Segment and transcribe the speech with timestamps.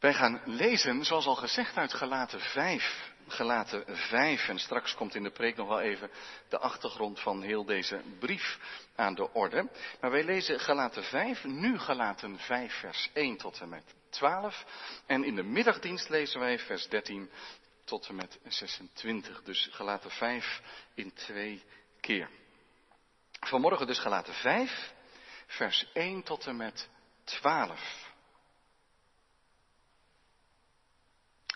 [0.00, 3.12] Wij gaan lezen, zoals al gezegd, uit Gelaten 5.
[3.28, 4.48] Gelaten 5.
[4.48, 6.10] En straks komt in de preek nog wel even
[6.48, 8.58] de achtergrond van heel deze brief
[8.94, 9.68] aan de orde.
[10.00, 14.64] Maar wij lezen Gelaten 5, nu Gelaten 5, vers 1 tot en met 12.
[15.06, 17.30] En in de middagdienst lezen wij vers 13
[17.84, 19.42] tot en met 26.
[19.42, 20.60] Dus Gelaten 5
[20.94, 21.62] in twee
[22.00, 22.28] keer.
[23.40, 24.92] Vanmorgen dus Gelaten 5,
[25.46, 26.88] vers 1 tot en met
[27.24, 28.05] 12.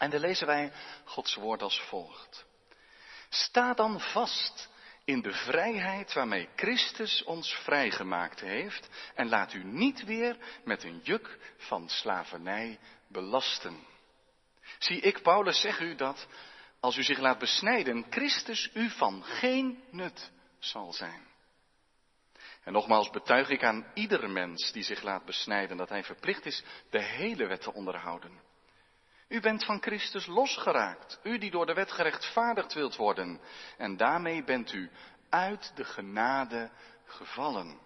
[0.00, 0.72] En dan lezen wij
[1.04, 2.44] Gods woord als volgt.
[3.28, 4.68] Sta dan vast
[5.04, 11.00] in de vrijheid waarmee Christus ons vrijgemaakt heeft en laat u niet weer met een
[11.02, 12.78] juk van slavernij
[13.08, 13.86] belasten.
[14.78, 16.26] Zie ik, Paulus, zeg u dat
[16.80, 21.28] als u zich laat besnijden, Christus u van geen nut zal zijn.
[22.64, 26.62] En nogmaals betuig ik aan ieder mens die zich laat besnijden dat hij verplicht is
[26.90, 28.48] de hele wet te onderhouden.
[29.30, 33.40] U bent van Christus losgeraakt, u die door de wet gerechtvaardigd wilt worden.
[33.76, 34.90] En daarmee bent u
[35.28, 36.70] uit de genade
[37.04, 37.80] gevallen.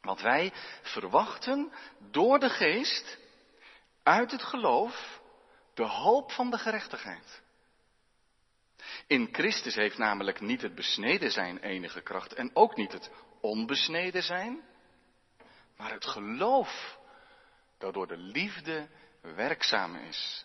[0.00, 1.72] Want wij verwachten
[2.10, 3.18] door de geest,
[4.02, 5.20] uit het geloof,
[5.74, 7.42] de hoop van de gerechtigheid.
[9.06, 14.22] In Christus heeft namelijk niet het besneden zijn enige kracht en ook niet het onbesneden
[14.22, 14.62] zijn,
[15.76, 16.98] maar het geloof
[17.78, 18.88] dat door de liefde
[19.20, 20.44] werkzaam is.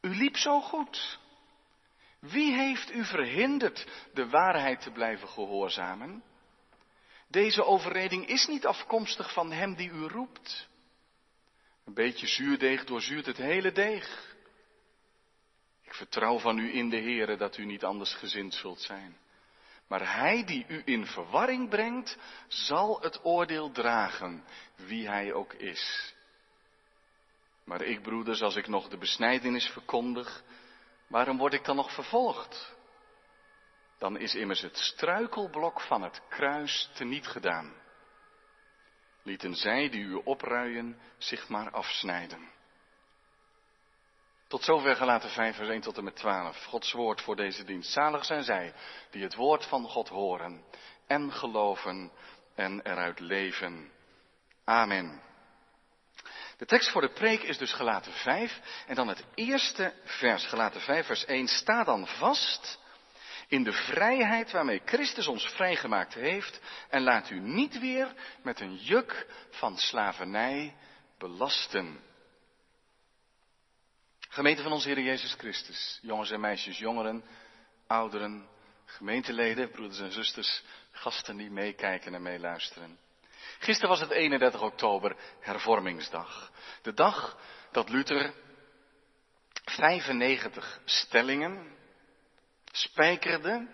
[0.00, 1.18] U liep zo goed.
[2.18, 6.22] Wie heeft u verhinderd de waarheid te blijven gehoorzamen?
[7.28, 10.68] Deze overreding is niet afkomstig van hem die u roept.
[11.84, 14.34] Een beetje zuurdeeg doorzuurt het hele deeg.
[15.82, 19.16] Ik vertrouw van u in de Heere dat u niet anders gezind zult zijn.
[19.86, 24.44] Maar hij die u in verwarring brengt, zal het oordeel dragen,
[24.76, 26.13] wie hij ook is.
[27.64, 30.42] Maar ik, broeders, als ik nog de besnijdenis verkondig,
[31.06, 32.74] waarom word ik dan nog vervolgd?
[33.98, 37.74] Dan is immers het struikelblok van het kruis teniet gedaan.
[39.22, 42.52] Lieten zij die u opruien zich maar afsnijden.
[44.48, 46.64] Tot zover gelaten 5 vers 1 tot en met 12.
[46.64, 47.92] Gods woord voor deze dienst.
[47.92, 48.74] Zalig zijn zij
[49.10, 50.64] die het woord van God horen
[51.06, 52.12] en geloven
[52.54, 53.90] en eruit leven.
[54.64, 55.22] Amen.
[56.56, 60.80] De tekst voor de preek is dus gelaten 5 en dan het eerste vers, gelaten
[60.80, 61.48] 5 vers 1.
[61.48, 62.78] Sta dan vast
[63.48, 68.76] in de vrijheid waarmee Christus ons vrijgemaakt heeft en laat u niet weer met een
[68.76, 70.76] juk van slavernij
[71.18, 72.00] belasten.
[74.28, 77.24] Gemeente van onze Heer Jezus Christus, jongens en meisjes, jongeren,
[77.86, 78.48] ouderen,
[78.84, 82.98] gemeenteleden, broeders en zusters, gasten die meekijken en meeluisteren.
[83.58, 86.52] Gisteren was het 31 oktober, hervormingsdag.
[86.82, 87.38] De dag
[87.72, 88.34] dat Luther
[89.64, 91.72] 95 stellingen
[92.72, 93.68] spijkerde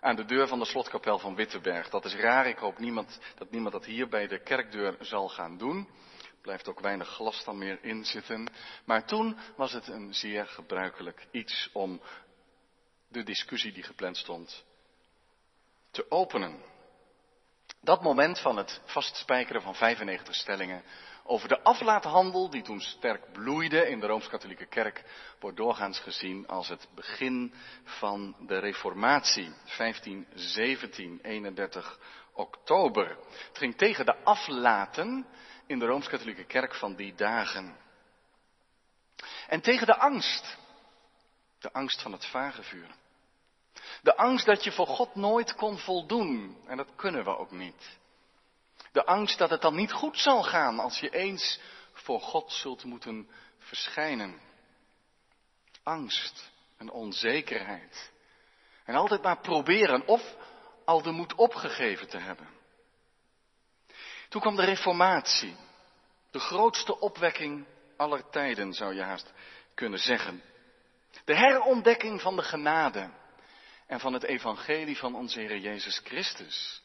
[0.00, 1.88] aan de deur van de slotkapel van Wittenberg.
[1.88, 5.58] Dat is raar, ik hoop niemand, dat niemand dat hier bij de kerkdeur zal gaan
[5.58, 5.88] doen.
[6.22, 8.52] Er blijft ook weinig glas dan meer in zitten.
[8.84, 12.00] Maar toen was het een zeer gebruikelijk iets om
[13.08, 14.64] de discussie die gepland stond
[15.90, 16.71] te openen.
[17.84, 20.82] Dat moment van het vastspijkeren van 95 stellingen
[21.24, 25.04] over de aflaathandel, die toen sterk bloeide in de Rooms-Katholieke Kerk,
[25.40, 27.54] wordt doorgaans gezien als het begin
[27.84, 31.98] van de Reformatie, 1517, 31
[32.32, 33.08] oktober.
[33.48, 35.26] Het ging tegen de aflaten
[35.66, 37.76] in de Rooms-Katholieke Kerk van die dagen.
[39.48, 40.56] En tegen de angst,
[41.58, 43.00] de angst van het vagevuur.
[44.02, 46.56] De angst dat je voor God nooit kon voldoen.
[46.66, 47.98] En dat kunnen we ook niet.
[48.92, 51.60] De angst dat het dan niet goed zal gaan als je eens
[51.92, 54.40] voor God zult moeten verschijnen.
[55.82, 58.10] Angst en onzekerheid.
[58.84, 60.34] En altijd maar proberen of
[60.84, 62.48] al de moed opgegeven te hebben.
[64.28, 65.56] Toen kwam de Reformatie.
[66.30, 67.66] De grootste opwekking
[67.96, 69.32] aller tijden zou je haast
[69.74, 70.42] kunnen zeggen.
[71.24, 73.10] De herontdekking van de genade
[73.86, 76.82] en van het evangelie van onze Heer Jezus Christus.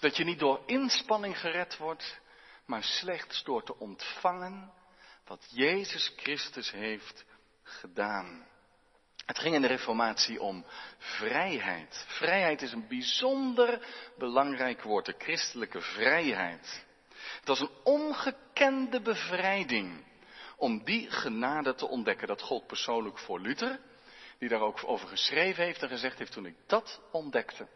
[0.00, 2.20] Dat je niet door inspanning gered wordt,
[2.66, 4.72] maar slechts door te ontvangen
[5.24, 7.24] wat Jezus Christus heeft
[7.62, 8.46] gedaan.
[9.26, 10.64] Het ging in de Reformatie om
[10.98, 12.04] vrijheid.
[12.08, 13.86] Vrijheid is een bijzonder
[14.18, 16.86] belangrijk woord, de christelijke vrijheid.
[17.38, 20.04] Het was een ongekende bevrijding
[20.56, 22.28] om die genade te ontdekken.
[22.28, 23.80] Dat gold persoonlijk voor Luther,
[24.38, 27.68] die daar ook over geschreven heeft en gezegd heeft, toen ik dat ontdekte,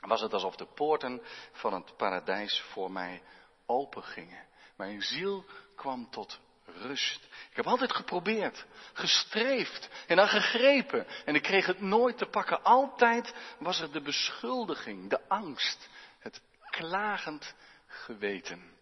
[0.00, 1.22] was het alsof de poorten
[1.52, 3.22] van het paradijs voor mij
[3.66, 4.46] opengingen.
[4.76, 5.44] Mijn ziel
[5.76, 7.24] kwam tot rust.
[7.50, 11.06] Ik heb altijd geprobeerd, gestreefd en dan gegrepen.
[11.24, 12.62] En ik kreeg het nooit te pakken.
[12.62, 15.88] Altijd was er de beschuldiging, de angst,
[16.18, 17.54] het klagend
[17.86, 18.72] geweten.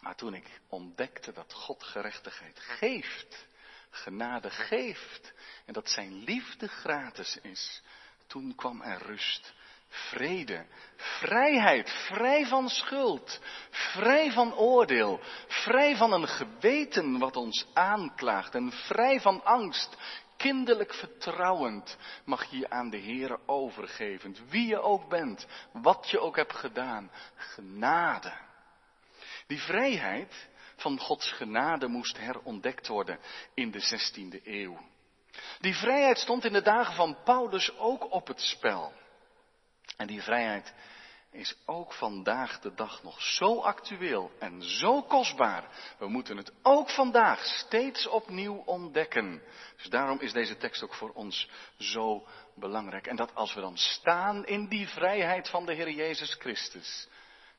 [0.00, 3.46] Maar toen ik ontdekte dat God gerechtigheid geeft,
[3.92, 5.32] genade geeft.
[5.66, 7.82] En dat zijn liefde gratis is,
[8.26, 9.54] toen kwam er rust,
[9.88, 10.66] vrede,
[10.96, 13.40] vrijheid, vrij van schuld,
[13.70, 19.96] vrij van oordeel, vrij van een geweten wat ons aanklaagt en vrij van angst,
[20.36, 26.20] kinderlijk vertrouwend mag je je aan de Heer overgeven, wie je ook bent, wat je
[26.20, 28.32] ook hebt gedaan, genade.
[29.46, 33.18] Die vrijheid van Gods genade moest herontdekt worden
[33.54, 34.78] in de 16e eeuw.
[35.60, 38.92] Die vrijheid stond in de dagen van Paulus ook op het spel.
[39.96, 40.74] En die vrijheid
[41.32, 45.94] is ook vandaag de dag nog zo actueel en zo kostbaar.
[45.98, 49.42] We moeten het ook vandaag steeds opnieuw ontdekken.
[49.76, 51.48] Dus daarom is deze tekst ook voor ons
[51.78, 53.06] zo belangrijk.
[53.06, 57.08] En dat als we dan staan in die vrijheid van de Heer Jezus Christus,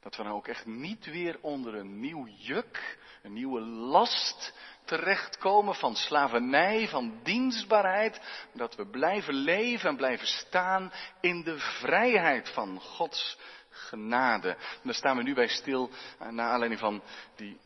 [0.02, 4.54] dat we nou ook echt niet weer onder een nieuw juk, een nieuwe last
[4.86, 8.22] terechtkomen van slavernij, van dienstbaarheid.
[8.54, 10.92] Dat we blijven leven en blijven staan
[11.22, 13.38] in de vrijheid van Gods
[13.70, 14.50] genade.
[14.50, 15.90] En daar staan we nu bij stil,
[16.20, 17.04] eh, naar aanleiding van
[17.36, 17.60] die,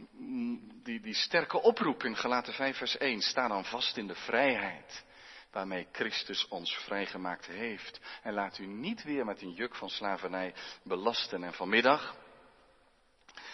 [0.84, 3.22] die, die sterke oproep in Galaten 5 vers 1.
[3.22, 5.06] Sta dan vast in de vrijheid
[5.52, 8.00] waarmee Christus ons vrijgemaakt heeft.
[8.24, 10.54] En laat u niet weer met een juk van slavernij
[10.84, 11.44] belasten.
[11.44, 12.16] En vanmiddag,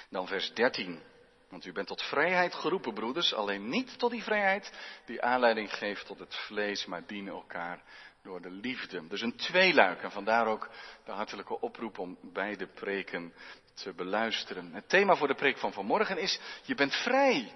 [0.10, 1.12] dan vers 13.
[1.54, 4.72] Want u bent tot vrijheid geroepen, broeders, alleen niet tot die vrijheid
[5.06, 7.84] die aanleiding geeft tot het vlees, maar dienen elkaar
[8.24, 9.08] door de liefde.
[9.08, 10.70] Dus een tweeluik en vandaar ook
[11.06, 13.34] de hartelijke oproep om beide preken
[13.74, 14.74] te beluisteren.
[14.74, 17.52] Het thema voor de preek van vanmorgen is, je bent vrij.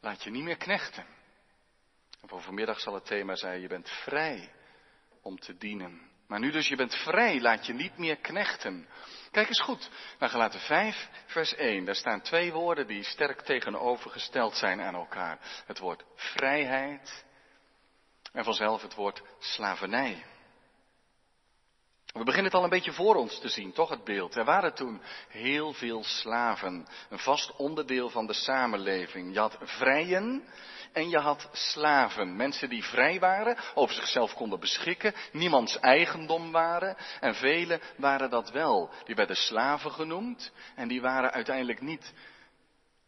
[0.00, 1.06] Laat je niet meer knechten.
[2.20, 4.52] En voor vanmiddag zal het thema zijn, je bent vrij
[5.22, 6.10] om te dienen.
[6.26, 8.88] Maar nu dus, je bent vrij, laat je niet meer knechten.
[9.30, 11.84] Kijk eens goed naar Galaten 5, vers 1.
[11.84, 15.38] Daar staan twee woorden die sterk tegenovergesteld zijn aan elkaar.
[15.66, 17.24] Het woord vrijheid
[18.32, 20.24] en vanzelf het woord slavernij.
[22.12, 24.36] We beginnen het al een beetje voor ons te zien, toch het beeld.
[24.36, 29.32] Er waren toen heel veel slaven, een vast onderdeel van de samenleving.
[29.32, 30.44] Je had vrijen
[30.92, 32.36] en je had slaven.
[32.36, 36.96] Mensen die vrij waren, over zichzelf konden beschikken, niemands eigendom waren.
[37.20, 38.90] En velen waren dat wel.
[39.04, 42.12] Die werden slaven genoemd en die waren uiteindelijk niet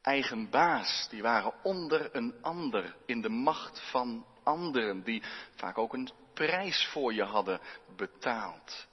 [0.03, 1.07] eigen baas.
[1.11, 5.23] Die waren onder een ander, in de macht van anderen, die
[5.57, 7.61] vaak ook een prijs voor je hadden
[7.97, 8.91] betaald.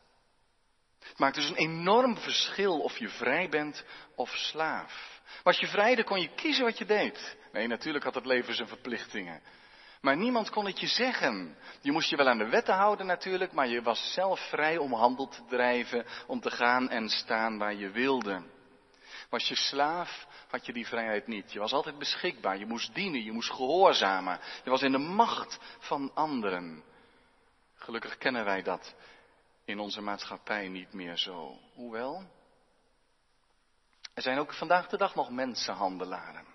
[1.10, 3.86] Het maakt dus een enorm verschil of je vrij bent
[4.16, 5.22] of slaaf.
[5.44, 7.38] Was je vrij, dan kon je kiezen wat je deed.
[7.52, 9.42] Nee, natuurlijk had het leven zijn verplichtingen.
[10.02, 11.58] Maar niemand kon het je zeggen.
[11.82, 14.94] Je moest je wel aan de wetten houden natuurlijk, maar je was zelf vrij om
[14.94, 18.44] handel te drijven, om te gaan en staan waar je wilde.
[19.30, 21.52] Was je slaaf, had je die vrijheid niet.
[21.52, 24.40] Je was altijd beschikbaar, je moest dienen, je moest gehoorzamen.
[24.64, 26.84] Je was in de macht van anderen.
[27.76, 28.96] Gelukkig kennen wij dat
[29.70, 31.60] in onze maatschappij niet meer zo.
[31.74, 32.24] Hoewel,
[34.14, 36.46] er zijn ook vandaag de dag nog mensenhandelaren.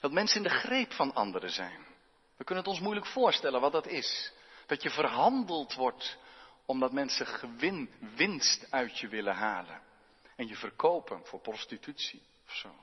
[0.00, 1.86] Dat mensen in de greep van anderen zijn.
[2.36, 4.32] We kunnen het ons moeilijk voorstellen wat dat is.
[4.66, 6.18] Dat je verhandeld wordt
[6.66, 9.80] omdat mensen gewin, winst uit je willen halen.
[10.36, 12.74] En je verkopen voor prostitutie of zo.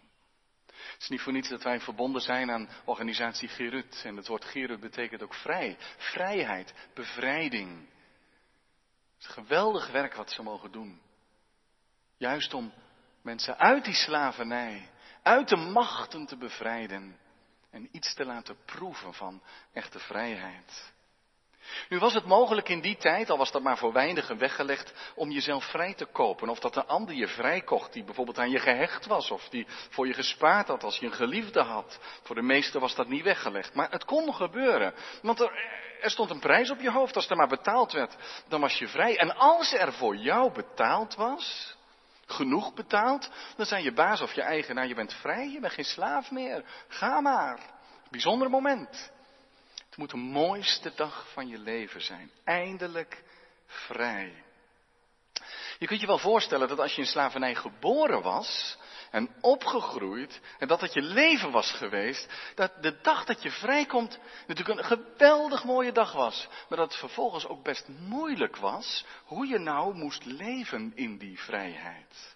[0.66, 4.02] Het is niet voor niets dat wij verbonden zijn aan organisatie Gerut.
[4.04, 5.78] En het woord Gerut betekent ook vrij.
[5.98, 7.88] Vrijheid, bevrijding.
[9.26, 11.02] Het geweldig werk wat ze mogen doen.
[12.18, 12.74] Juist om
[13.22, 14.90] mensen uit die slavernij,
[15.24, 17.20] uit de machten te bevrijden
[17.70, 19.42] en iets te laten proeven van
[19.74, 20.94] echte vrijheid.
[21.90, 25.32] Nu was het mogelijk in die tijd, al was dat maar voor weinigen weggelegd, om
[25.32, 26.50] jezelf vrij te kopen.
[26.50, 29.32] Of dat een ander je vrijkocht die bijvoorbeeld aan je gehecht was.
[29.32, 32.00] Of die voor je gespaard had als je een geliefde had.
[32.24, 33.74] Voor de meesten was dat niet weggelegd.
[33.74, 34.94] Maar het kon gebeuren.
[35.22, 35.52] Want er,
[36.02, 37.16] stond een prijs op je hoofd.
[37.16, 38.16] Als er maar betaald werd,
[38.48, 39.18] dan was je vrij.
[39.18, 41.76] En als er voor jou betaald was,
[42.26, 45.86] genoeg betaald, dan zijn je baas of je eigenaar, je bent vrij, je bent geen
[45.86, 46.64] slaaf meer.
[46.88, 47.60] Ga maar.
[48.10, 49.14] Bijzonder moment.
[49.96, 52.32] Het moet de mooiste dag van je leven zijn.
[52.44, 53.24] Eindelijk
[53.66, 54.44] vrij.
[55.80, 58.78] Je kunt je wel voorstellen dat als je in slavernij geboren was
[59.12, 64.20] en opgegroeid en dat het je leven was geweest, dat de dag dat je vrijkomt
[64.48, 69.48] natuurlijk een geweldig mooie dag was, maar dat het vervolgens ook best moeilijk was hoe
[69.48, 72.36] je nou moest leven in die vrijheid.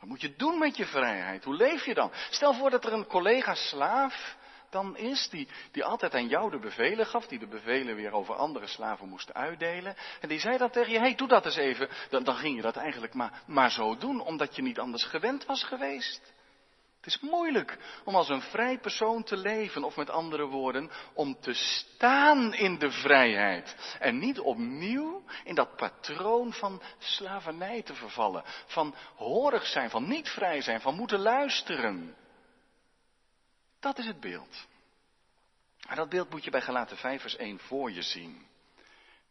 [0.00, 1.44] Wat moet je doen met je vrijheid?
[1.44, 2.12] Hoe leef je dan?
[2.30, 4.36] Stel voor dat er een collega-slaaf
[4.70, 8.34] dan is, die, die altijd aan jou de bevelen gaf, die de bevelen weer over
[8.34, 9.96] andere slaven moest uitdelen.
[10.20, 11.88] En die zei dan tegen je, hé, hey, doe dat eens even.
[12.10, 15.44] Dan, dan ging je dat eigenlijk maar, maar zo doen, omdat je niet anders gewend
[15.44, 16.32] was geweest.
[16.96, 21.40] Het is moeilijk om als een vrij persoon te leven, of met andere woorden, om
[21.40, 23.96] te staan in de vrijheid.
[23.98, 30.28] En niet opnieuw in dat patroon van slavernij te vervallen, van horig zijn, van niet
[30.28, 32.16] vrij zijn, van moeten luisteren.
[33.80, 34.66] Dat is het beeld.
[35.88, 38.46] En dat beeld moet je bij Galaten 5 vers 1 voor je zien.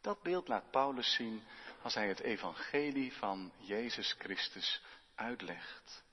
[0.02, 1.44] Dat beeld laat Paulus zien
[1.82, 4.82] als hij het evangelie van Jezus Christus
[5.16, 6.04] uitlegt.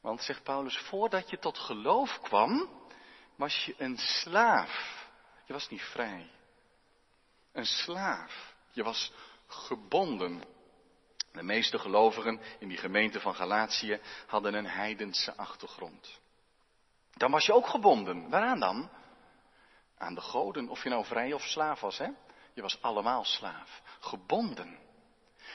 [0.00, 2.68] Want, zegt Paulus, voordat je tot geloof kwam,
[3.36, 5.06] was je een slaaf.
[5.46, 6.30] Je was niet vrij.
[7.52, 8.54] Een slaaf.
[8.70, 9.12] Je was
[9.46, 10.42] gebonden.
[11.32, 16.20] De meeste gelovigen in die gemeente van Galatië hadden een heidense achtergrond.
[17.18, 18.30] Dan was je ook gebonden.
[18.30, 18.90] Waaraan dan?
[19.98, 22.08] Aan de goden, of je nou vrij of slaaf was, hè?
[22.54, 23.82] Je was allemaal slaaf.
[24.00, 24.78] Gebonden.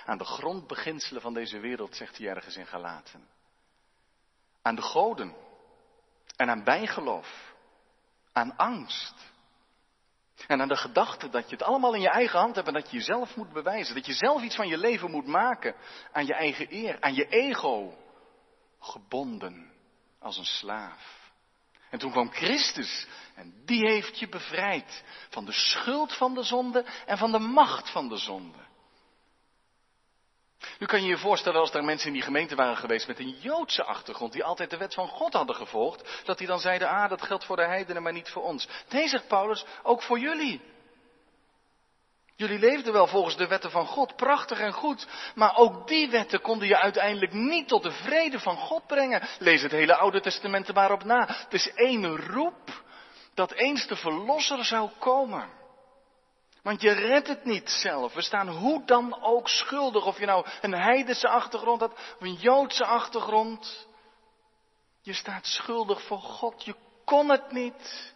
[0.06, 3.28] Aan de grondbeginselen van deze wereld, zegt hij ergens in Galaten.
[4.62, 5.36] Aan de goden.
[6.36, 7.54] En aan bijgeloof.
[8.32, 9.32] Aan angst.
[10.48, 12.90] En aan de gedachte dat je het allemaal in je eigen hand hebt en dat
[12.90, 13.96] je jezelf moet bewijzen.
[13.96, 15.76] Dat je zelf iets van je leven moet maken.
[16.12, 17.98] Aan je eigen eer, aan je ego.
[18.80, 19.72] Gebonden
[20.20, 21.23] als een slaaf.
[21.94, 26.86] En toen kwam Christus en die heeft je bevrijd van de schuld van de zonde
[27.06, 28.58] en van de macht van de zonde.
[30.80, 33.36] Nu kan je je voorstellen als er mensen in die gemeente waren geweest met een
[33.40, 37.10] Joodse achtergrond, die altijd de wet van God hadden gevolgd, dat die dan zeiden, ah,
[37.10, 38.68] dat geldt voor de heidenen, maar niet voor ons.
[38.90, 40.73] Nee, zegt Paulus, ook voor jullie.
[42.36, 46.42] Jullie leefden wel volgens de wetten van God, prachtig en goed, maar ook die wetten
[46.42, 49.28] konden je uiteindelijk niet tot de vrede van God brengen.
[49.40, 51.28] Lees het hele Oude Testament er maar op na.
[51.28, 52.84] Het is één roep
[53.34, 55.50] dat eens de Verlosser zou komen.
[56.64, 58.14] Want je redt het niet zelf.
[58.14, 60.06] We staan hoe dan ook schuldig.
[60.06, 63.88] Of je nou een heidense achtergrond had of een Joodse achtergrond.
[65.02, 66.66] Je staat schuldig voor God.
[66.66, 66.76] Je
[67.06, 68.13] kon het niet.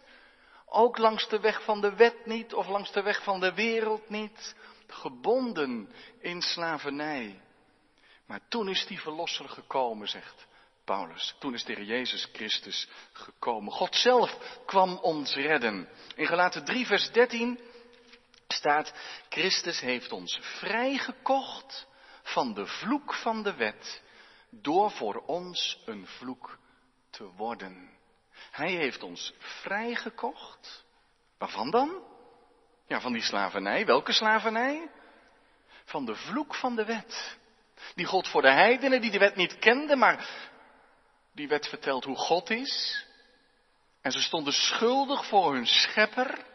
[0.70, 4.08] Ook langs de weg van de wet niet of langs de weg van de wereld
[4.08, 4.54] niet.
[4.86, 7.40] Gebonden in slavernij.
[8.26, 10.46] Maar toen is die verlosser gekomen, zegt
[10.84, 11.34] Paulus.
[11.38, 13.72] Toen is de Heer Jezus Christus gekomen.
[13.72, 15.88] God zelf kwam ons redden.
[16.14, 17.60] In Galaten 3 vers 13
[18.48, 18.92] staat,
[19.28, 21.86] Christus heeft ons vrijgekocht
[22.22, 24.02] van de vloek van de wet,
[24.50, 26.58] door voor ons een vloek
[27.10, 27.97] te worden.
[28.50, 30.84] Hij heeft ons vrijgekocht.
[31.38, 32.02] Waarvan dan?
[32.86, 33.86] Ja, van die slavernij.
[33.86, 34.90] Welke slavernij?
[35.84, 37.38] Van de vloek van de wet.
[37.94, 40.28] Die God voor de heidenen die de wet niet kenden, maar
[41.34, 43.06] die wet vertelt hoe God is.
[44.00, 46.46] En ze stonden schuldig voor hun schepper.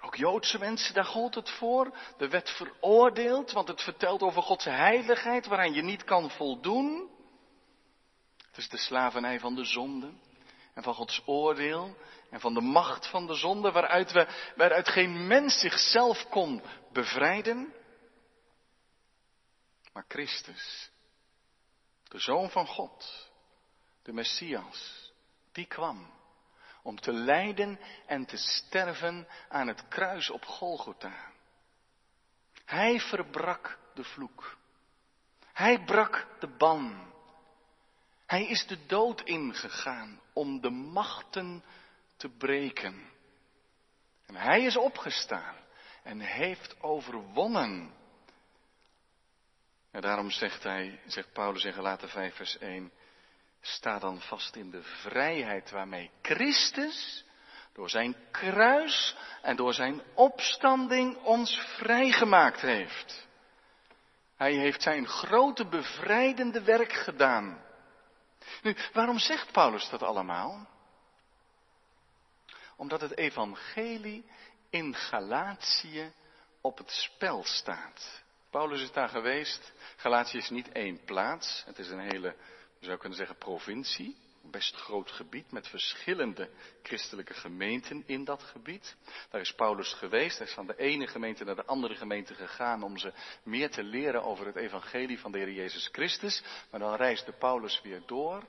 [0.00, 1.96] Ook Joodse mensen, daar gold het voor.
[2.16, 7.10] De wet veroordeelt, want het vertelt over Gods heiligheid waaraan je niet kan voldoen.
[8.52, 10.12] Het is de slavernij van de zonde
[10.74, 11.96] en van Gods oordeel
[12.30, 17.74] en van de macht van de zonde waaruit, we, waaruit geen mens zichzelf kon bevrijden.
[19.92, 20.90] Maar Christus,
[22.04, 23.30] de Zoon van God,
[24.02, 25.12] de Messias,
[25.52, 26.10] die kwam
[26.82, 31.32] om te lijden en te sterven aan het kruis op Golgotha.
[32.64, 34.56] Hij verbrak de vloek.
[35.52, 37.11] Hij brak de ban.
[38.32, 41.64] Hij is de dood ingegaan om de machten
[42.16, 43.10] te breken.
[44.26, 45.56] En hij is opgestaan
[46.02, 47.94] en heeft overwonnen.
[49.90, 52.92] En daarom zegt hij, zegt Paulus in Galaten 5 vers 1,
[53.60, 57.24] sta dan vast in de vrijheid waarmee Christus
[57.72, 63.26] door zijn kruis en door zijn opstanding ons vrijgemaakt heeft.
[64.36, 67.70] Hij heeft zijn grote bevrijdende werk gedaan.
[68.62, 70.68] Nu, waarom zegt Paulus dat allemaal?
[72.76, 74.24] Omdat het evangelie
[74.70, 76.12] in Galatië
[76.60, 78.22] op het spel staat.
[78.50, 79.72] Paulus is daar geweest.
[79.96, 81.62] Galatië is niet één plaats.
[81.66, 82.36] Het is een hele,
[82.78, 84.16] je zou kunnen zeggen, provincie
[84.50, 86.50] best groot gebied met verschillende
[86.82, 88.96] christelijke gemeenten in dat gebied.
[89.30, 90.38] Daar is Paulus geweest.
[90.38, 93.82] Hij is van de ene gemeente naar de andere gemeente gegaan om ze meer te
[93.82, 96.42] leren over het evangelie van de Heer Jezus Christus.
[96.70, 98.44] Maar dan reisde Paulus weer door.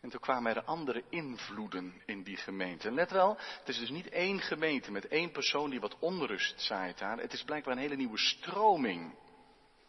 [0.00, 2.92] En toen kwamen er andere invloeden in die gemeente.
[2.92, 6.98] let wel, het is dus niet één gemeente met één persoon die wat onrust zaait
[6.98, 7.18] daar.
[7.18, 9.14] Het is blijkbaar een hele nieuwe stroming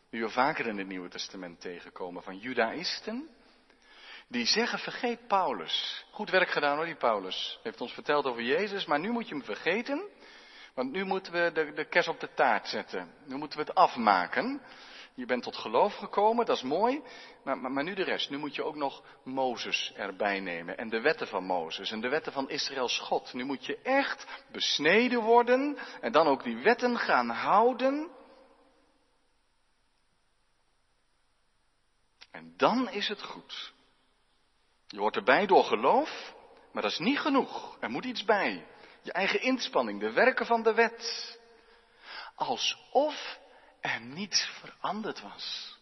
[0.10, 3.30] die we vaker in het Nieuwe Testament tegenkomen, van Judaïsten,
[4.28, 6.06] die zeggen, vergeet Paulus.
[6.12, 7.60] Goed werk gedaan hoor, die Paulus.
[7.64, 10.10] Heeft ons verteld over Jezus, maar nu moet je hem vergeten.
[10.74, 13.14] Want nu moeten we de, de kers op de taart zetten.
[13.26, 14.62] Nu moeten we het afmaken.
[15.16, 17.02] Je bent tot geloof gekomen, dat is mooi.
[17.44, 18.30] Maar, maar, maar, nu de rest.
[18.30, 20.78] Nu moet je ook nog Mozes erbij nemen.
[20.78, 21.92] En de wetten van Mozes.
[21.92, 23.34] En de wetten van Israëls God.
[23.34, 25.78] Nu moet je echt besneden worden.
[26.02, 28.10] En dan ook die wetten gaan houden.
[32.32, 33.74] En dan is het goed.
[34.88, 36.34] Je hoort erbij door geloof.
[36.72, 37.78] Maar dat is niet genoeg.
[37.80, 38.66] Er moet iets bij.
[39.02, 41.38] Je eigen inspanning, de werken van de wet.
[42.36, 43.40] Alsof
[43.82, 45.78] er niets veranderd was.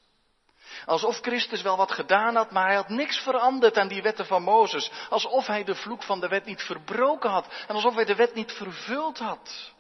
[0.85, 4.43] Alsof Christus wel wat gedaan had, maar hij had niks veranderd aan die wetten van
[4.43, 4.91] Mozes.
[5.09, 8.33] Alsof hij de vloek van de wet niet verbroken had en alsof hij de wet
[8.33, 9.72] niet vervuld had.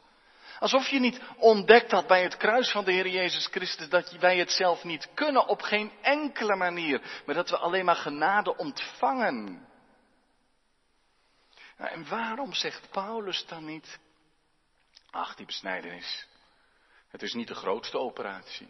[0.59, 4.37] Alsof je niet ontdekt had bij het kruis van de Heer Jezus Christus dat wij
[4.37, 9.67] het zelf niet kunnen op geen enkele manier, maar dat we alleen maar genade ontvangen.
[11.77, 13.99] Nou, en waarom zegt Paulus dan niet,
[15.09, 16.27] ach die besnijdenis,
[17.07, 18.69] het is niet de grootste operatie.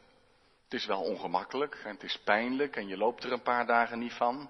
[0.63, 3.99] Het is wel ongemakkelijk en het is pijnlijk en je loopt er een paar dagen
[3.99, 4.49] niet van.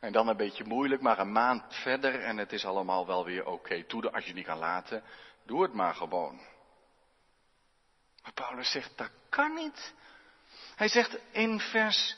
[0.00, 3.46] En dan een beetje moeilijk, maar een maand verder en het is allemaal wel weer
[3.46, 3.84] oké.
[3.86, 5.02] Doe als je niet kan laten,
[5.46, 6.40] doe het maar gewoon.
[8.22, 9.94] Maar Paulus zegt, dat kan niet.
[10.76, 12.16] Hij zegt in vers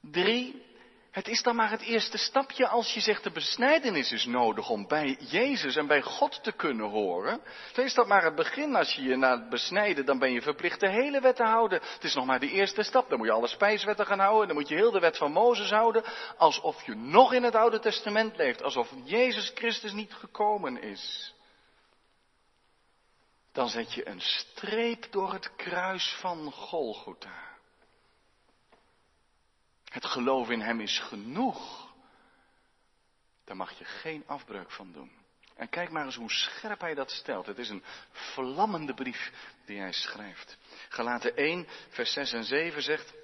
[0.00, 0.72] 3,
[1.12, 4.86] het is dan maar het eerste stapje als je zegt de besnijdenis is nodig om
[4.86, 7.40] bij Jezus en bij God te kunnen horen.
[7.72, 8.76] Dan is dat maar het begin.
[8.76, 11.80] Als je je na het besnijden, dan ben je verplicht de hele wet te houden.
[11.82, 13.08] Het is nog maar de eerste stap.
[13.08, 14.46] Dan moet je alle spijswetten gaan houden.
[14.46, 16.04] Dan moet je heel de wet van Mozes houden.
[16.36, 18.62] Alsof je nog in het Oude Testament leeft.
[18.62, 21.34] Alsof Jezus Christus niet gekomen is.
[23.52, 27.50] Dan zet je een streep door het kruis van Golgotha.
[29.84, 31.92] Het geloof in Hem is genoeg.
[33.44, 35.10] Daar mag je geen afbreuk van doen.
[35.56, 37.46] En kijk maar eens hoe scherp hij dat stelt.
[37.46, 39.32] Het is een vlammende brief
[39.64, 40.58] die hij schrijft.
[40.88, 43.14] Galaten 1, vers 6 en 7 zegt,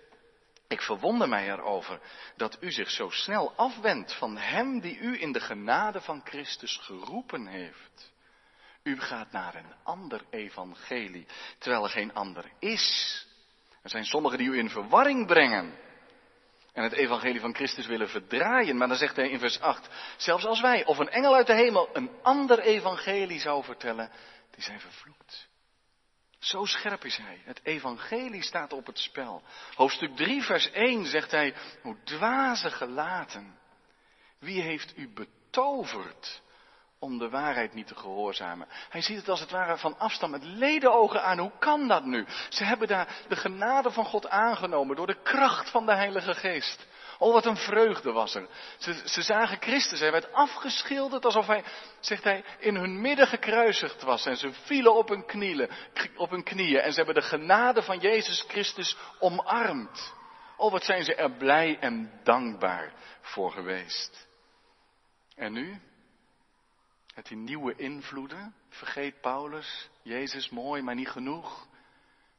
[0.68, 2.00] ik verwonder mij erover
[2.36, 6.76] dat u zich zo snel afwendt van hem die u in de genade van Christus
[6.76, 8.12] geroepen heeft.
[8.88, 11.26] U gaat naar een ander evangelie,
[11.58, 13.26] terwijl er geen ander is.
[13.82, 15.74] Er zijn sommigen die u in verwarring brengen
[16.72, 18.76] en het evangelie van Christus willen verdraaien.
[18.76, 21.54] Maar dan zegt hij in vers 8, zelfs als wij of een engel uit de
[21.54, 24.10] hemel een ander evangelie zou vertellen,
[24.50, 25.48] die zijn vervloekt.
[26.38, 27.42] Zo scherp is hij.
[27.44, 29.42] Het evangelie staat op het spel.
[29.74, 33.58] Hoofdstuk 3, vers 1 zegt hij, hoe dwaze gelaten.
[34.38, 36.42] Wie heeft u betoverd
[36.98, 38.68] om de waarheid niet te gehoorzamen.
[38.88, 41.38] Hij ziet het als het ware van afstand met ledenogen aan.
[41.38, 42.26] Hoe kan dat nu?
[42.48, 46.86] Ze hebben daar de genade van God aangenomen door de kracht van de Heilige Geest.
[47.18, 48.48] Oh, wat een vreugde was er.
[48.78, 50.00] Ze, ze zagen Christus.
[50.00, 51.64] Hij werd afgeschilderd alsof hij,
[52.00, 54.26] zegt hij, in hun midden gekruisigd was.
[54.26, 55.70] En ze vielen op hun, knieën,
[56.16, 56.80] op hun knieën.
[56.80, 60.14] En ze hebben de genade van Jezus Christus omarmd.
[60.56, 64.26] Oh, wat zijn ze er blij en dankbaar voor geweest.
[65.34, 65.80] En nu?
[67.18, 68.54] Met die nieuwe invloeden.
[68.68, 71.66] Vergeet Paulus, Jezus mooi, maar niet genoeg.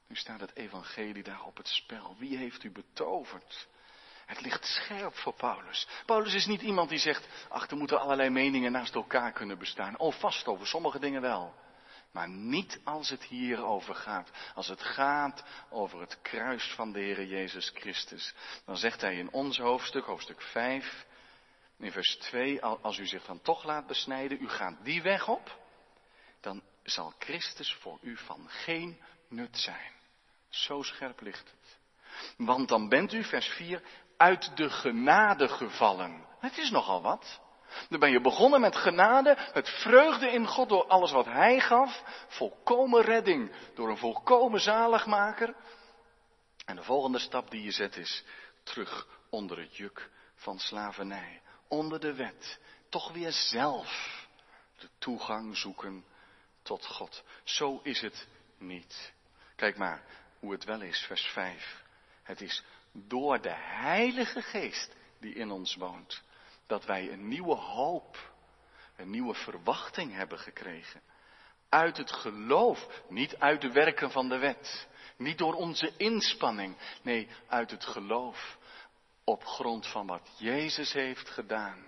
[0.08, 2.16] Nu staat het evangelie daar op het spel.
[2.18, 3.68] Wie heeft u betoverd?
[4.26, 5.88] Het ligt scherp voor Paulus.
[6.06, 9.98] Paulus is niet iemand die zegt, ach, er moeten allerlei meningen naast elkaar kunnen bestaan.
[9.98, 11.56] Oh, vast over sommige dingen wel.
[12.12, 14.32] Maar niet als het hierover gaat.
[14.56, 18.34] Als het gaat over het kruis van de Heer Jezus Christus.
[18.66, 21.08] Dan zegt hij in ons hoofdstuk, hoofdstuk 5,
[21.80, 25.60] in vers 2, als u zich dan toch laat besnijden, u gaat die weg op,
[26.42, 29.92] dan zal Christus voor u van geen nut zijn.
[30.50, 31.80] Zo scherp ligt het.
[32.38, 33.84] Want dan bent u, vers 4,
[34.18, 36.26] uit de genade gevallen.
[36.40, 37.40] Het is nogal wat.
[37.90, 42.04] Dan ben je begonnen met genade, met vreugde in God door alles wat Hij gaf,
[42.28, 45.56] volkomen redding door een volkomen zaligmaker.
[46.66, 48.24] En de volgende stap die je zet is
[48.64, 54.18] terug onder het juk van slavernij onder de wet toch weer zelf
[54.78, 56.06] de toegang zoeken
[56.62, 57.24] tot God.
[57.44, 58.28] Zo is het
[58.58, 59.14] niet.
[59.56, 60.04] Kijk maar
[60.40, 61.84] hoe het wel is, vers 5.
[62.24, 66.22] Het is door de Heilige Geest die in ons woont,
[66.68, 68.34] dat wij een nieuwe hoop,
[68.96, 71.02] een nieuwe verwachting hebben gekregen.
[71.70, 77.28] Uit het geloof, niet uit de werken van de wet, niet door onze inspanning, nee,
[77.48, 78.58] uit het geloof
[79.30, 81.84] op grond van wat Jezus heeft gedaan.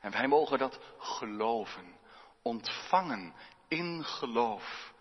[0.00, 1.96] En wij mogen dat geloven,
[2.42, 3.34] ontvangen
[3.68, 4.92] in geloof.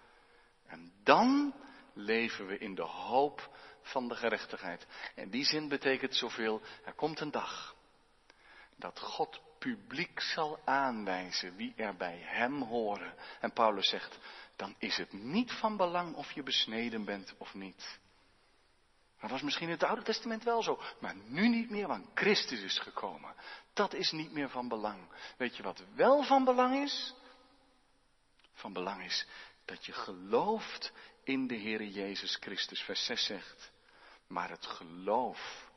[0.66, 1.54] En dan
[1.94, 4.88] leven we in de hoop van de gerechtigheid.
[5.16, 7.76] In die zin betekent zoveel, er komt een dag
[8.76, 13.14] dat God publiek zal aanwijzen wie er bij hem horen.
[13.40, 14.20] En Paulus zegt,
[14.56, 18.00] dan is het niet van belang of je besneden bent of niet.
[19.24, 22.62] Dat was misschien in het Oude Testament wel zo, maar nu niet meer, want Christus
[22.62, 23.36] is gekomen.
[23.74, 25.08] Dat is niet meer van belang.
[25.38, 27.14] Weet je wat wel van belang is?
[28.54, 29.28] Van belang is
[29.66, 30.92] dat je gelooft
[31.24, 32.82] in de Heer Jezus Christus.
[32.82, 33.72] Vers 6 zegt,
[34.28, 35.70] maar het geloof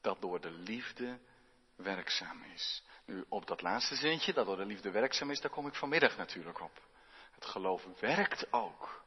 [0.00, 1.18] dat door de liefde
[1.76, 2.82] werkzaam is.
[3.04, 6.16] Nu, op dat laatste zintje, dat door de liefde werkzaam is, daar kom ik vanmiddag
[6.16, 6.82] natuurlijk op.
[7.30, 9.04] Het geloof werkt ook.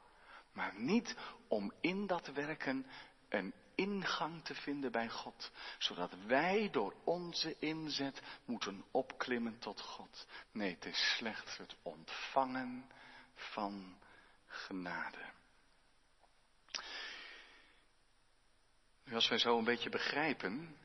[0.54, 1.16] Maar niet
[1.48, 2.86] om in dat werken
[3.30, 10.28] een ingang te vinden bij God, zodat wij door onze inzet moeten opklimmen tot God.
[10.52, 12.90] Nee, het is slechts het ontvangen
[13.36, 13.98] van
[14.46, 15.32] genade.
[19.06, 20.78] Nu, als wij zo een beetje begrijpen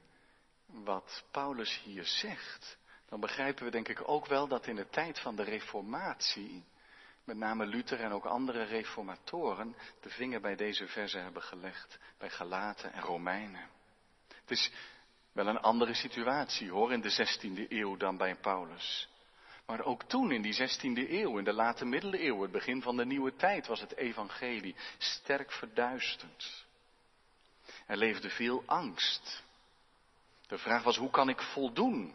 [0.66, 5.20] wat Paulus hier zegt, dan begrijpen we denk ik ook wel dat in de tijd
[5.20, 6.64] van de Reformatie,
[7.29, 12.31] met name Luther en ook andere reformatoren, de vinger bij deze verzen hebben gelegd, bij
[12.31, 13.69] Galaten en Romeinen.
[14.29, 14.71] Het is
[15.33, 19.09] wel een andere situatie hoor, in de 16e eeuw dan bij Paulus.
[19.67, 23.07] Maar ook toen, in die 16e eeuw, in de late middeleeuwen, het begin van de
[23.07, 26.67] nieuwe tijd, was het evangelie sterk verduisterd.
[27.87, 29.45] Er leefde veel angst.
[30.47, 32.14] De vraag was, hoe kan ik voldoen?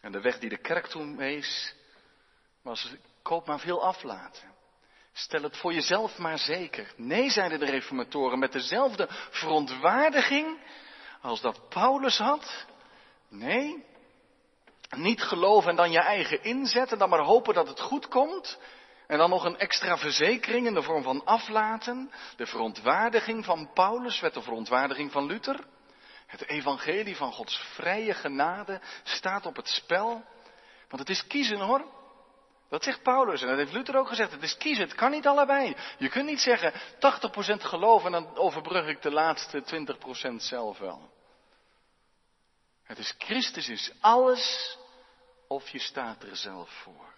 [0.00, 1.74] En de weg die de kerk toen wees,
[2.62, 2.96] was,
[3.28, 4.54] koop maar veel aflaten.
[5.12, 6.92] Stel het voor jezelf maar zeker.
[6.96, 10.60] Nee, zeiden de reformatoren, met dezelfde verontwaardiging
[11.20, 12.66] als dat Paulus had.
[13.28, 13.84] Nee,
[14.96, 18.58] niet geloven en dan je eigen inzet en dan maar hopen dat het goed komt.
[19.06, 22.10] En dan nog een extra verzekering in de vorm van aflaten.
[22.36, 25.66] De verontwaardiging van Paulus werd de verontwaardiging van Luther.
[26.26, 30.24] Het evangelie van Gods vrije genade staat op het spel.
[30.88, 31.97] Want het is kiezen hoor.
[32.68, 34.32] Dat zegt Paulus en dat heeft Luther ook gezegd.
[34.32, 35.76] Het is kiezen, het kan niet allebei.
[35.98, 36.76] Je kunt niet zeggen 80%
[37.58, 39.62] geloof en dan overbrug ik de laatste
[40.32, 41.10] 20% zelf wel.
[42.82, 44.76] Het is Christus is alles
[45.48, 47.14] of je staat er zelf voor.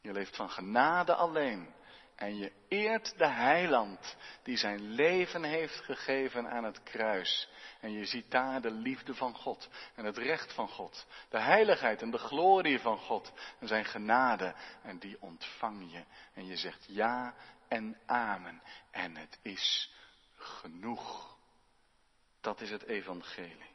[0.00, 1.74] Je leeft van genade alleen.
[2.16, 7.48] En je eert de heiland die zijn leven heeft gegeven aan het kruis.
[7.80, 11.06] En je ziet daar de liefde van God en het recht van God.
[11.28, 14.54] De heiligheid en de glorie van God en zijn genade.
[14.82, 16.04] En die ontvang je.
[16.34, 17.34] En je zegt ja
[17.68, 18.62] en amen.
[18.90, 19.92] En het is
[20.36, 21.36] genoeg.
[22.40, 23.74] Dat is het evangelie.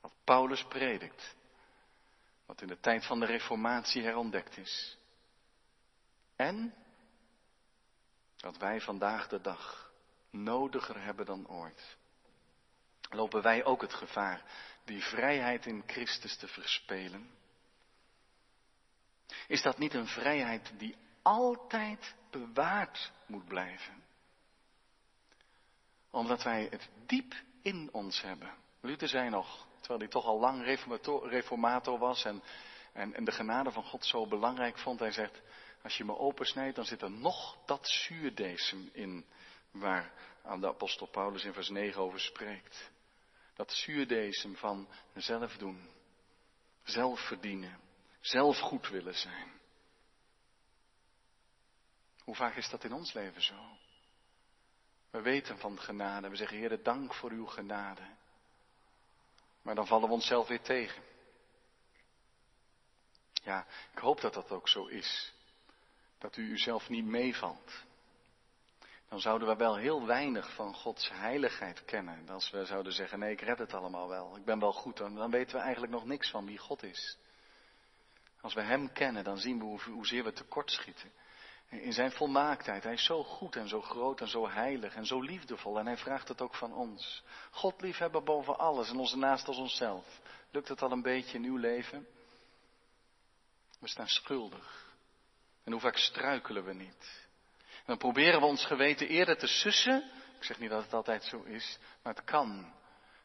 [0.00, 1.36] Wat Paulus predikt.
[2.46, 4.98] Wat in de tijd van de Reformatie herontdekt is.
[6.36, 6.74] En
[8.42, 9.92] dat wij vandaag de dag
[10.30, 11.96] nodiger hebben dan ooit.
[13.10, 14.42] Lopen wij ook het gevaar
[14.84, 17.30] die vrijheid in Christus te verspelen?
[19.46, 24.04] Is dat niet een vrijheid die altijd bewaard moet blijven?
[26.10, 28.54] Omdat wij het diep in ons hebben.
[28.80, 30.64] Luther zei nog, terwijl hij toch al lang
[31.22, 32.42] reformator, was en,
[32.92, 35.40] en, en de genade van God zo belangrijk vond, hij zegt,
[35.82, 39.26] als je me opensnijdt, dan zit er nog dat zuurdesem in
[39.70, 42.90] waar aan de apostel Paulus in vers 9 over spreekt.
[43.54, 45.90] Dat zuurdesem van zelf doen,
[46.82, 47.80] zelf verdienen,
[48.20, 49.60] zelf goed willen zijn.
[52.18, 53.76] Hoe vaak is dat in ons leven zo?
[55.10, 58.16] We weten van genade, we zeggen Heer, dank voor uw genade.
[59.62, 61.02] Maar dan vallen we onszelf weer tegen.
[63.32, 65.32] Ja, ik hoop dat dat ook zo is
[66.22, 67.84] dat u uzelf niet meevalt.
[69.08, 72.28] Dan zouden we wel heel weinig van Gods heiligheid kennen.
[72.28, 74.36] Als we zouden zeggen, nee, ik red het allemaal wel.
[74.36, 74.96] Ik ben wel goed.
[74.96, 77.18] Dan, dan weten we eigenlijk nog niks van wie God is.
[78.40, 81.12] Als we Hem kennen, dan zien we hoe, hoezeer we tekortschieten.
[81.68, 82.82] In zijn volmaaktheid.
[82.82, 85.78] Hij is zo goed en zo groot en zo heilig en zo liefdevol.
[85.78, 87.22] En hij vraagt het ook van ons.
[87.50, 90.20] God liefhebben boven alles en onze naast als onszelf.
[90.50, 92.06] Lukt het al een beetje in uw leven?
[93.78, 94.81] We staan schuldig.
[95.64, 97.26] En hoe vaak struikelen we niet?
[97.66, 100.10] En dan proberen we ons geweten eerder te sussen.
[100.36, 102.72] Ik zeg niet dat het altijd zo is, maar het kan.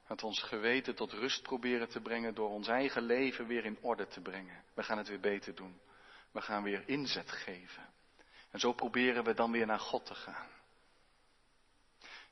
[0.07, 3.77] Dat we ons geweten tot rust proberen te brengen door ons eigen leven weer in
[3.81, 4.63] orde te brengen.
[4.73, 5.79] We gaan het weer beter doen.
[6.31, 7.89] We gaan weer inzet geven.
[8.51, 10.49] En zo proberen we dan weer naar God te gaan.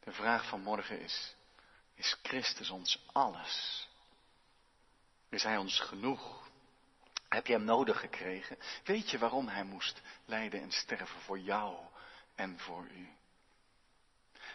[0.03, 1.35] De vraag van morgen is,
[1.95, 3.87] is Christus ons alles?
[5.29, 6.44] Is Hij ons genoeg?
[7.29, 8.57] Heb je hem nodig gekregen?
[8.83, 11.77] Weet je waarom hij moest lijden en sterven voor jou
[12.35, 13.09] en voor u?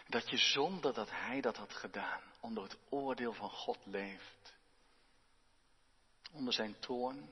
[0.07, 4.53] Dat je zonder dat hij dat had gedaan, onder het oordeel van God leeft.
[6.31, 7.29] Onder zijn toorn.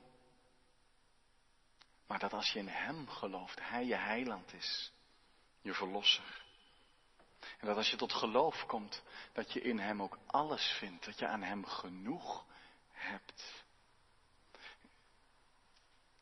[2.07, 4.91] Maar dat als je in hem gelooft, hij je heiland is,
[5.61, 6.43] je verlosser.
[7.39, 11.19] En dat als je tot geloof komt, dat je in hem ook alles vindt, dat
[11.19, 12.45] je aan hem genoeg
[12.91, 13.67] hebt.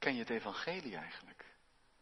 [0.08, 1.46] Ken je het evangelie eigenlijk?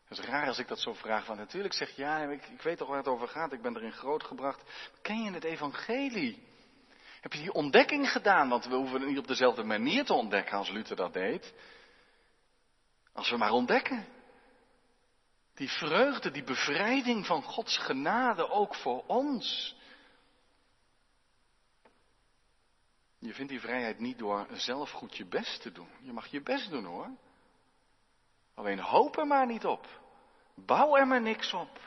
[0.07, 2.61] Het is raar als ik dat zo vraag, want natuurlijk zeg je, ja, ik, ik
[2.61, 4.63] weet toch waar het over gaat, ik ben erin grootgebracht.
[5.01, 6.47] Ken je het evangelie?
[7.21, 8.49] Heb je die ontdekking gedaan?
[8.49, 11.53] Want we hoeven het niet op dezelfde manier te ontdekken als Luther dat deed.
[13.13, 14.05] Als we maar ontdekken.
[15.53, 19.75] Die vreugde, die bevrijding van Gods genade ook voor ons.
[23.19, 25.89] Je vindt die vrijheid niet door zelf goed je best te doen.
[26.01, 27.23] Je mag je best doen hoor.
[28.55, 29.87] Alleen hoop er maar niet op.
[30.55, 31.79] Bouw er maar niks op.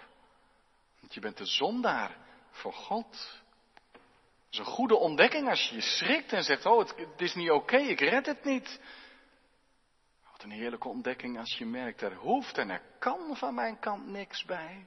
[1.01, 2.17] Want je bent de zondaar
[2.51, 3.41] voor God.
[3.93, 7.51] Het is een goede ontdekking als je je schrikt en zegt, oh het, is niet
[7.51, 8.81] oké, ik red het niet.
[10.31, 14.07] Wat een heerlijke ontdekking als je merkt, er hoeft en er kan van mijn kant
[14.07, 14.87] niks bij.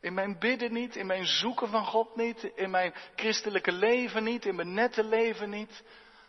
[0.00, 4.44] In mijn bidden niet, in mijn zoeken van God niet, in mijn christelijke leven niet,
[4.44, 5.84] in mijn nette leven niet.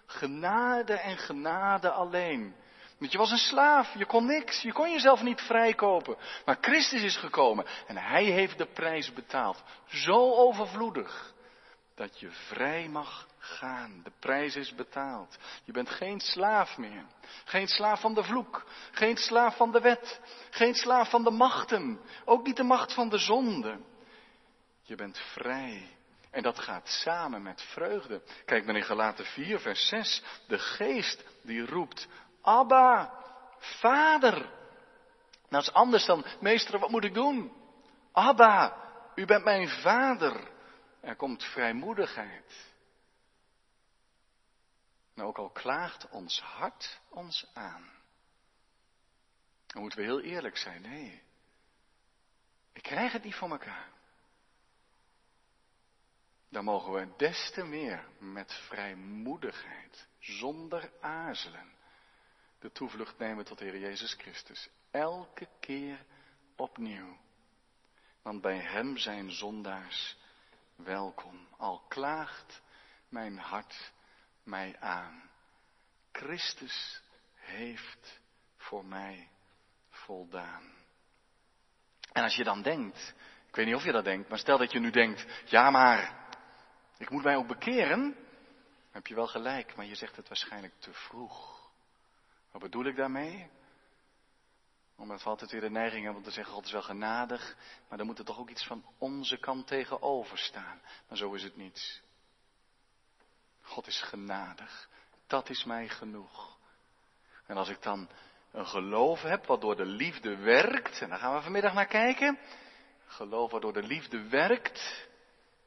[0.05, 2.55] Genade en genade alleen.
[3.03, 6.17] Want je was een slaaf, je kon niks, je kon jezelf niet vrijkopen.
[6.45, 9.63] Maar Christus is gekomen en hij heeft de prijs betaald.
[9.87, 11.33] Zo overvloedig
[11.95, 14.01] dat je vrij mag gaan.
[14.03, 15.37] De prijs is betaald.
[15.63, 17.05] Je bent geen slaaf meer.
[17.45, 18.65] Geen slaaf van de vloek.
[18.91, 20.19] Geen slaaf van de wet.
[20.49, 21.99] Geen slaaf van de machten.
[22.25, 23.79] Ook niet de macht van de zonde.
[24.81, 25.97] Je bent vrij.
[26.33, 28.21] En dat gaat samen met vreugde.
[28.45, 30.23] Kijk maar in Galaten 4, vers 6.
[30.47, 32.07] De geest die roept,
[32.43, 33.13] Abba,
[33.59, 34.51] vader.
[35.49, 37.51] Dat is anders dan, meester, wat moet ik doen?
[38.11, 38.77] Abba,
[39.15, 40.51] u bent mijn vader.
[41.01, 42.71] Er komt vrijmoedigheid.
[45.15, 47.91] En ook al klaagt ons hart ons aan.
[49.67, 50.81] Dan moeten we heel eerlijk zijn.
[50.81, 51.23] Nee,
[52.73, 53.91] ik krijg het niet voor elkaar.
[56.49, 61.73] Dan mogen we des te meer met vrijmoedigheid, zonder aarzelen,
[62.63, 64.69] de toevlucht nemen tot de Heer Jezus Christus.
[64.91, 66.05] Elke keer
[66.55, 67.17] opnieuw.
[68.21, 70.17] Want bij Hem zijn zondaars
[70.75, 71.47] welkom.
[71.57, 72.61] Al klaagt
[73.09, 73.91] mijn hart
[74.43, 75.29] mij aan.
[76.11, 77.01] Christus
[77.33, 78.19] heeft
[78.57, 79.29] voor mij
[79.89, 80.71] voldaan.
[82.11, 83.13] En als je dan denkt,
[83.47, 86.27] ik weet niet of je dat denkt, maar stel dat je nu denkt, ja maar,
[86.97, 90.73] ik moet mij ook bekeren, dan heb je wel gelijk, maar je zegt het waarschijnlijk
[90.79, 91.52] te vroeg.
[92.53, 93.49] Wat bedoel ik daarmee?
[94.95, 97.55] Omdat we altijd weer de neiging hebben om te zeggen, God is wel genadig,
[97.89, 100.81] maar dan moet er toch ook iets van onze kant tegenover staan.
[101.07, 102.01] Maar zo is het niet.
[103.61, 104.89] God is genadig.
[105.27, 106.57] Dat is mij genoeg.
[107.45, 108.09] En als ik dan
[108.51, 112.39] een geloof heb wat door de liefde werkt, en daar gaan we vanmiddag naar kijken.
[113.05, 115.07] Geloof wat door de liefde werkt,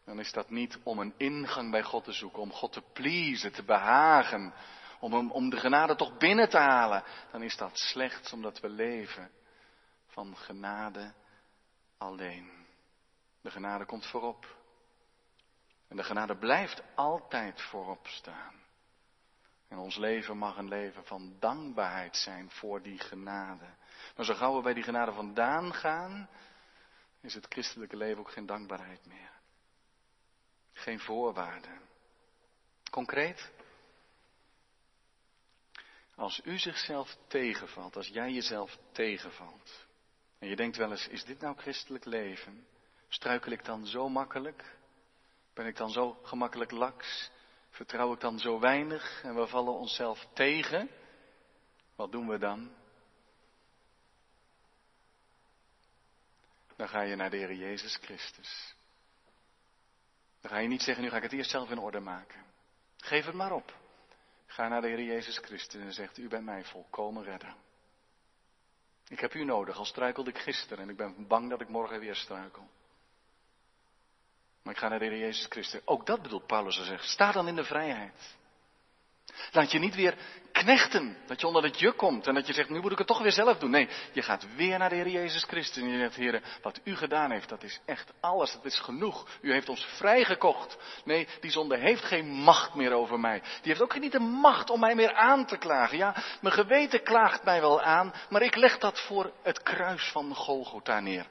[0.04, 3.52] dan is dat niet om een ingang bij God te zoeken, om God te pleasen,
[3.52, 4.54] te behagen,
[5.06, 7.04] om, hem, om de genade toch binnen te halen.
[7.30, 9.30] Dan is dat slechts omdat we leven
[10.06, 11.14] van genade
[11.98, 12.66] alleen.
[13.40, 14.56] De genade komt voorop.
[15.88, 18.54] En de genade blijft altijd voorop staan.
[19.68, 23.66] En ons leven mag een leven van dankbaarheid zijn voor die genade.
[24.16, 26.28] Maar zo gauw we bij die genade vandaan gaan,
[27.20, 29.32] is het christelijke leven ook geen dankbaarheid meer.
[30.72, 31.80] Geen voorwaarden.
[32.90, 33.50] Concreet,
[36.16, 39.86] als u zichzelf tegenvalt, als jij jezelf tegenvalt,
[40.38, 42.66] en je denkt wel eens, is dit nou christelijk leven?
[43.08, 44.76] Struikel ik dan zo makkelijk?
[45.54, 47.30] Ben ik dan zo gemakkelijk laks?
[47.70, 50.90] Vertrouw ik dan zo weinig en we vallen onszelf tegen?
[51.94, 52.74] Wat doen we dan?
[56.76, 58.74] Dan ga je naar de Heer Jezus Christus.
[60.40, 62.44] Dan ga je niet zeggen, nu ga ik het eerst zelf in orde maken.
[62.96, 63.85] Geef het maar op.
[64.56, 67.54] Ga naar de Heer Jezus Christus en zegt, u bent mij volkomen redder.
[69.08, 72.00] Ik heb u nodig, al struikelde ik gisteren en ik ben bang dat ik morgen
[72.00, 72.68] weer struikel.
[74.62, 75.80] Maar ik ga naar de Heer Jezus Christus.
[75.84, 77.08] Ook dat bedoelt Paulus te zeggen.
[77.08, 78.36] Sta dan in de vrijheid.
[79.52, 80.14] Laat je niet weer
[80.52, 83.06] knechten, dat je onder het juk komt en dat je zegt, nu moet ik het
[83.06, 83.70] toch weer zelf doen.
[83.70, 86.96] Nee, je gaat weer naar de Heer Jezus Christus en je zegt, Heer, wat u
[86.96, 89.28] gedaan heeft, dat is echt alles, dat is genoeg.
[89.40, 90.76] U heeft ons vrijgekocht.
[91.04, 93.40] Nee, die zonde heeft geen macht meer over mij.
[93.40, 95.98] Die heeft ook niet de macht om mij meer aan te klagen.
[95.98, 100.34] Ja, mijn geweten klaagt mij wel aan, maar ik leg dat voor het kruis van
[100.34, 101.26] Golgotha neer.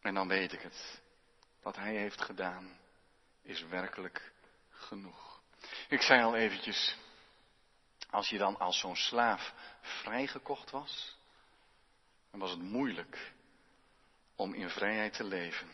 [0.00, 1.00] En dan weet ik het.
[1.62, 2.78] wat Hij heeft gedaan,
[3.42, 4.32] is werkelijk
[4.70, 5.33] genoeg.
[5.88, 6.96] Ik zei al eventjes,
[8.10, 11.16] als je dan als zo'n slaaf vrijgekocht was,
[12.30, 13.32] dan was het moeilijk
[14.36, 15.70] om in vrijheid te leven.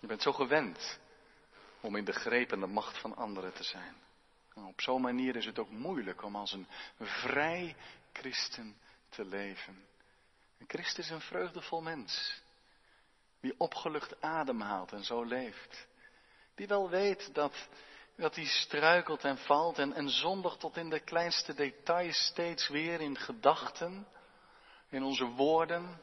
[0.00, 0.98] Je bent zo gewend
[1.80, 3.94] om in de greep en de macht van anderen te zijn.
[4.54, 6.66] En op zo'n manier is het ook moeilijk om als een
[6.98, 7.76] vrij
[8.12, 8.76] christen
[9.08, 9.86] te leven.
[10.58, 12.42] Een christen is een vreugdevol mens.
[13.40, 15.86] Die opgelucht ademhaalt en zo leeft.
[16.54, 17.68] Die wel weet dat,
[18.16, 23.00] dat hij struikelt en valt en, en zondigt tot in de kleinste details steeds weer
[23.00, 24.06] in gedachten,
[24.90, 26.00] in onze woorden,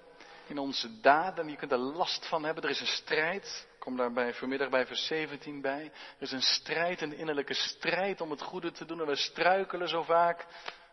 [0.48, 1.50] in onze daden.
[1.50, 2.64] Je kunt er last van hebben.
[2.64, 3.68] Er is een strijd.
[3.74, 5.84] Ik kom daarbij vanmiddag bij vers 17 bij.
[5.84, 9.00] Er is een strijd, een innerlijke strijd om het goede te doen.
[9.00, 10.48] En we struikelen zo vaak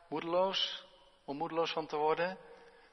[0.08, 0.84] moedeloos,
[1.24, 2.38] om moedeloos van te worden.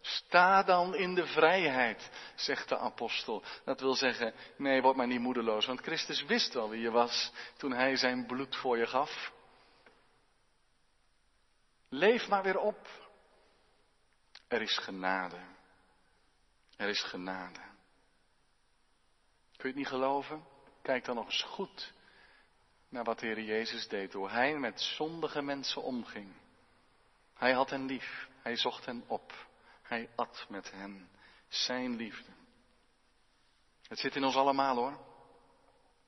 [0.01, 3.43] Sta dan in de vrijheid, zegt de apostel.
[3.65, 7.31] Dat wil zeggen, nee, word maar niet moedeloos, want Christus wist wel wie je was
[7.57, 9.31] toen hij zijn bloed voor je gaf.
[11.89, 12.87] Leef maar weer op.
[14.47, 15.39] Er is genade.
[16.77, 17.59] Er is genade.
[19.57, 20.45] Kun je het niet geloven?
[20.81, 21.93] Kijk dan nog eens goed
[22.89, 26.35] naar wat de Heer Jezus deed, hoe Hij met zondige mensen omging.
[27.33, 29.46] Hij had hen lief, Hij zocht hen op,
[29.87, 31.09] Hij at met hen
[31.47, 32.31] Zijn liefde.
[33.87, 35.05] Het zit in ons allemaal hoor.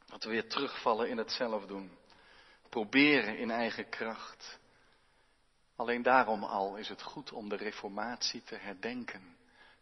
[0.05, 1.97] Dat we weer terugvallen in het zelf doen.
[2.69, 4.59] Proberen in eigen kracht.
[5.75, 9.37] Alleen daarom al is het goed om de reformatie te herdenken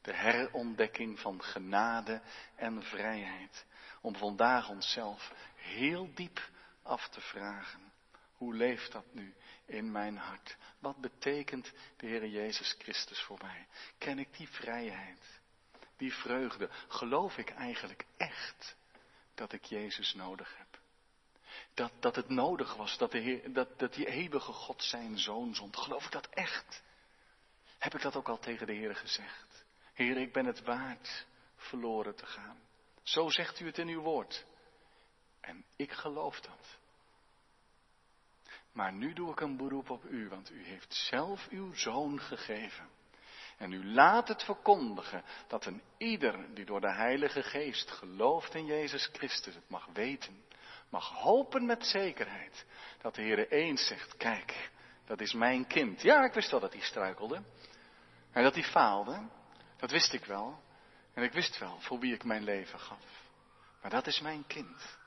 [0.08, 2.22] de herontdekking van genade
[2.56, 3.66] en vrijheid.
[4.02, 6.50] Om vandaag onszelf heel diep
[6.84, 7.92] af te vragen.
[8.34, 9.36] Hoe leeft dat nu
[9.68, 10.58] in mijn hart?
[10.80, 13.68] Wat betekent de Heer Jezus Christus voor mij?
[13.98, 15.40] Ken ik die vrijheid?
[15.98, 16.70] Die vreugde?
[16.88, 18.76] Geloof ik eigenlijk echt
[19.36, 20.80] dat ik Jezus nodig heb?
[21.74, 25.56] Dat, dat het nodig was dat, de Heer, dat, dat die eeuwige God zijn zoon
[25.56, 25.78] zond.
[25.78, 26.84] Geloof ik dat echt?
[27.78, 29.66] Heb ik dat ook al tegen de Heer gezegd?
[29.94, 31.26] Heer, ik ben het waard
[31.56, 32.60] verloren te gaan.
[33.04, 34.46] Zo zegt u het in uw woord.
[35.42, 36.78] En ik geloof dat.
[38.78, 42.90] Maar nu doe ik een beroep op u, want u heeft zelf uw zoon gegeven.
[43.58, 48.66] En u laat het verkondigen dat een ieder die door de Heilige Geest gelooft in
[48.66, 50.44] Jezus Christus het mag weten,
[50.90, 52.66] mag hopen met zekerheid
[53.02, 54.72] dat de Heer eens zegt, kijk,
[55.06, 56.02] dat is mijn kind.
[56.02, 57.44] Ja, ik wist wel dat hij struikelde
[58.32, 59.28] en dat hij faalde,
[59.78, 60.60] dat wist ik wel.
[61.14, 63.30] En ik wist wel voor wie ik mijn leven gaf.
[63.82, 64.98] Maar dat is mijn kind.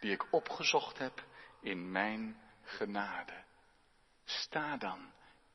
[0.00, 1.24] Die ik opgezocht heb
[1.60, 3.44] in mijn genade.
[4.24, 5.12] Sta dan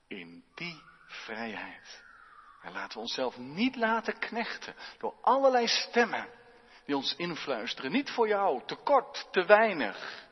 [0.07, 2.03] in die vrijheid.
[2.61, 6.29] En laten we onszelf niet laten knechten door allerlei stemmen
[6.85, 7.91] die ons influisteren.
[7.91, 10.25] Niet voor jou, te kort, te weinig.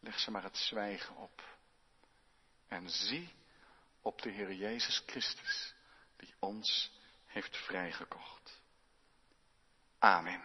[0.00, 1.42] Leg ze maar het zwijgen op.
[2.68, 3.32] En zie
[4.00, 5.74] op de Heer Jezus Christus
[6.16, 6.92] die ons
[7.26, 8.60] heeft vrijgekocht.
[9.98, 10.42] Amen.